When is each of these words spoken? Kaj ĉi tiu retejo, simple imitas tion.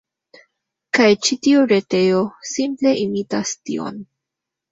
Kaj 0.97 1.09
ĉi 1.25 1.35
tiu 1.47 1.65
retejo, 1.73 2.23
simple 2.53 2.93
imitas 3.05 3.55
tion. 3.69 4.01